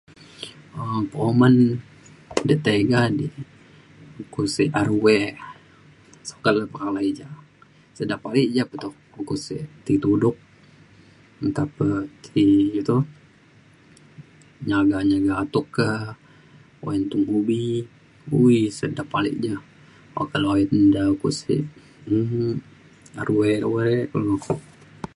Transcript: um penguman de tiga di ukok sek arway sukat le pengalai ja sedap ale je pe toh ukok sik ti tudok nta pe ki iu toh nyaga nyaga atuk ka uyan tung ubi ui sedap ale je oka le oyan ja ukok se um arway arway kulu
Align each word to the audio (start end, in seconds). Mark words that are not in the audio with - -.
um 0.81 1.01
penguman 1.11 1.55
de 2.47 2.55
tiga 2.67 3.01
di 3.19 3.25
ukok 4.21 4.47
sek 4.55 4.69
arway 4.81 5.23
sukat 6.27 6.53
le 6.57 6.63
pengalai 6.73 7.09
ja 7.19 7.27
sedap 7.97 8.21
ale 8.27 8.41
je 8.55 8.63
pe 8.69 8.75
toh 8.83 8.95
ukok 9.19 9.39
sik 9.45 9.63
ti 9.85 9.93
tudok 10.03 10.37
nta 11.47 11.63
pe 11.75 11.87
ki 12.23 12.43
iu 12.75 12.83
toh 12.89 13.03
nyaga 14.69 14.97
nyaga 15.09 15.33
atuk 15.43 15.65
ka 15.77 15.87
uyan 16.83 17.01
tung 17.11 17.25
ubi 17.37 17.61
ui 18.39 18.57
sedap 18.77 19.09
ale 19.17 19.31
je 19.43 19.53
oka 20.21 20.35
le 20.41 20.47
oyan 20.55 20.73
ja 20.93 21.01
ukok 21.15 21.33
se 21.41 21.53
um 22.11 22.53
arway 23.21 23.51
arway 23.59 23.93
kulu 24.11 24.33